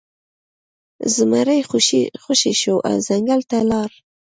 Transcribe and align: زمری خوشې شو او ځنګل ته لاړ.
زمری 1.15 1.61
خوشې 2.23 2.53
شو 2.61 2.75
او 2.87 2.95
ځنګل 3.07 3.41
ته 3.49 3.57
لاړ. 3.71 3.89